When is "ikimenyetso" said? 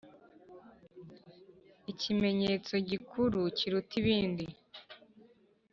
1.91-2.73